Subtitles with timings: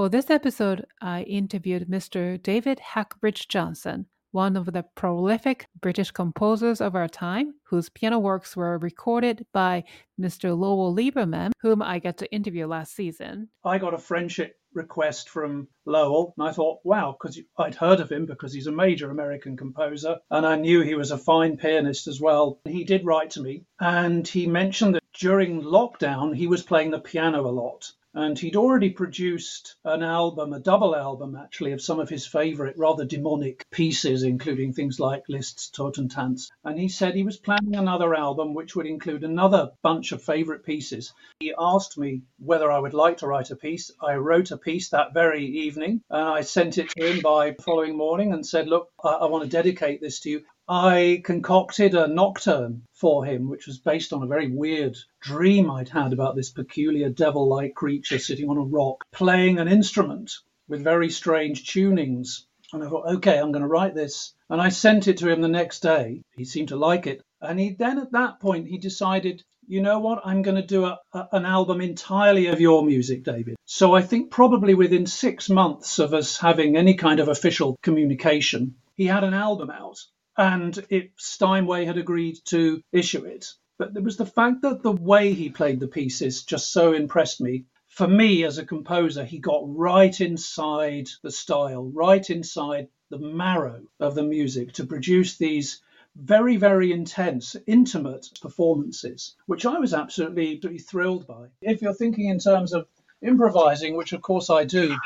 [0.00, 2.42] For this episode, I interviewed Mr.
[2.42, 8.56] David Hackbridge Johnson, one of the prolific British composers of our time, whose piano works
[8.56, 9.84] were recorded by
[10.18, 10.58] Mr.
[10.58, 13.50] Lowell Liebermann, whom I got to interview last season.
[13.62, 18.10] I got a friendship request from Lowell, and I thought, wow, because I'd heard of
[18.10, 22.06] him because he's a major American composer, and I knew he was a fine pianist
[22.06, 22.58] as well.
[22.64, 27.00] He did write to me, and he mentioned that during lockdown he was playing the
[27.00, 32.00] piano a lot and he'd already produced an album, a double album actually, of some
[32.00, 36.50] of his favorite rather demonic pieces, including things like Liszt's Totentanz.
[36.64, 40.64] And he said he was planning another album which would include another bunch of favorite
[40.64, 41.12] pieces.
[41.38, 43.90] He asked me whether I would like to write a piece.
[44.02, 47.62] I wrote a piece that very evening and I sent it to him by the
[47.62, 50.42] following morning and said, Look, I, I want to dedicate this to you.
[50.72, 55.88] I concocted a nocturne for him, which was based on a very weird dream I'd
[55.88, 60.30] had about this peculiar devil like creature sitting on a rock playing an instrument
[60.68, 62.44] with very strange tunings.
[62.72, 64.32] And I thought, okay, I'm going to write this.
[64.48, 66.22] And I sent it to him the next day.
[66.36, 67.20] He seemed to like it.
[67.40, 70.84] And he then at that point, he decided, you know what, I'm going to do
[70.84, 73.56] a, a, an album entirely of your music, David.
[73.64, 78.76] So I think probably within six months of us having any kind of official communication,
[78.94, 79.98] he had an album out
[80.40, 83.52] and if Steinway had agreed to issue it.
[83.78, 87.42] But there was the fact that the way he played the pieces just so impressed
[87.42, 87.66] me.
[87.88, 93.82] For me, as a composer, he got right inside the style, right inside the marrow
[93.98, 95.82] of the music to produce these
[96.16, 101.48] very, very intense, intimate performances, which I was absolutely, absolutely thrilled by.
[101.60, 102.86] If you're thinking in terms of
[103.20, 104.96] improvising, which of course I do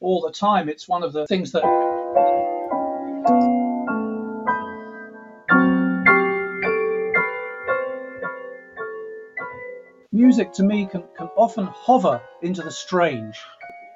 [0.00, 1.64] all the time, it's one of the things that
[10.14, 13.36] music to me can, can often hover into the strange.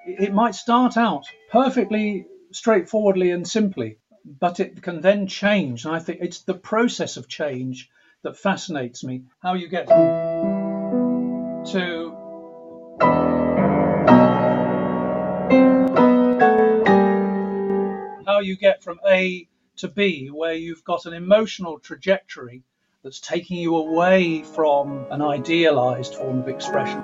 [0.04, 5.84] It might start out perfectly straightforwardly and simply, but it can then change.
[5.84, 7.88] And I think it's the process of change
[8.24, 9.22] that fascinates me.
[9.40, 9.86] How you get
[11.72, 12.16] to
[18.26, 22.64] how you get from A to B, where you've got an emotional trajectory
[23.02, 26.98] that's taking you away from an idealized form of expression.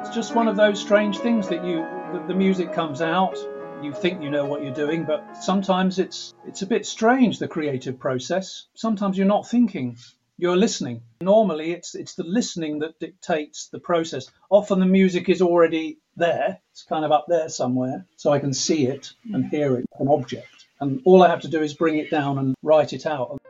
[0.00, 3.38] It's just one of those strange things that you that the music comes out
[3.82, 7.48] you think you know what you're doing but sometimes it's it's a bit strange the
[7.48, 9.96] creative process sometimes you're not thinking
[10.42, 11.00] you're listening.
[11.20, 14.26] Normally, it's it's the listening that dictates the process.
[14.50, 18.52] Often, the music is already there; it's kind of up there somewhere, so I can
[18.52, 21.98] see it and hear it, an object, and all I have to do is bring
[21.98, 23.40] it down and write it out.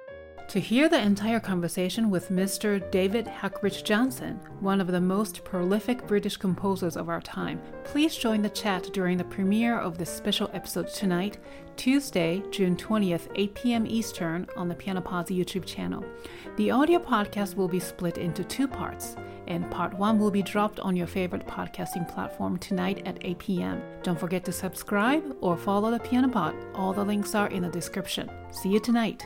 [0.53, 2.79] To hear the entire conversation with Mr.
[2.91, 8.43] David Hackbridge Johnson, one of the most prolific British composers of our time, please join
[8.43, 11.39] the chat during the premiere of this special episode tonight,
[11.79, 13.87] Tuesday, June 20th, 8 p.m.
[13.87, 16.05] Eastern, on the Piano Pods YouTube channel.
[16.57, 20.81] The audio podcast will be split into two parts, and part one will be dropped
[20.81, 23.83] on your favorite podcasting platform tonight at 8 p.m.
[24.03, 26.55] Don't forget to subscribe or follow the Piano Pod.
[26.75, 28.31] All the links are in the description.
[28.51, 29.25] See you tonight.